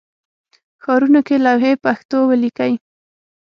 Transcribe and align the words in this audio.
ښارونو 0.83 1.21
کې 1.27 1.35
لوحې 1.45 1.73
پښتو 1.83 2.17
ولیکئ 2.29 2.73